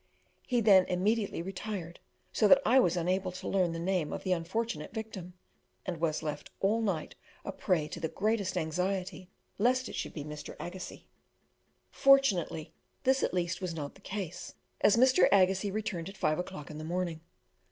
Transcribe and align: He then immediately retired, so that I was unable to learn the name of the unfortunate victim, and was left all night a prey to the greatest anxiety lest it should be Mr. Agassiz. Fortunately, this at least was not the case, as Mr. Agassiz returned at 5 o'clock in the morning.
He 0.47 0.61
then 0.61 0.85
immediately 0.85 1.43
retired, 1.43 1.99
so 2.33 2.47
that 2.47 2.59
I 2.65 2.79
was 2.79 2.97
unable 2.97 3.31
to 3.33 3.47
learn 3.47 3.71
the 3.71 3.77
name 3.77 4.11
of 4.11 4.23
the 4.23 4.31
unfortunate 4.33 4.95
victim, 4.95 5.35
and 5.85 5.97
was 6.01 6.23
left 6.23 6.49
all 6.59 6.81
night 6.81 7.13
a 7.45 7.51
prey 7.51 7.87
to 7.89 7.99
the 7.99 8.07
greatest 8.07 8.57
anxiety 8.57 9.29
lest 9.59 9.87
it 9.89 9.93
should 9.93 10.15
be 10.15 10.23
Mr. 10.23 10.55
Agassiz. 10.59 11.01
Fortunately, 11.91 12.73
this 13.03 13.21
at 13.21 13.31
least 13.31 13.61
was 13.61 13.75
not 13.75 13.93
the 13.93 14.01
case, 14.01 14.55
as 14.83 14.97
Mr. 14.97 15.29
Agassiz 15.31 15.69
returned 15.71 16.09
at 16.09 16.17
5 16.17 16.39
o'clock 16.39 16.71
in 16.71 16.79
the 16.79 16.83
morning. 16.83 17.21